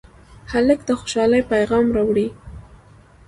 [0.51, 2.27] هلک د خوشالۍ پېغام راوړي.